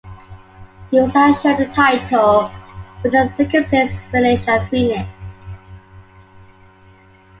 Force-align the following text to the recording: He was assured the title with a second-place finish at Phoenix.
He 0.89 0.99
was 0.99 1.15
assured 1.15 1.59
the 1.59 1.67
title 1.71 2.49
with 3.03 3.13
a 3.13 3.27
second-place 3.27 4.03
finish 4.05 4.47
at 4.47 4.67
Phoenix. 4.71 5.07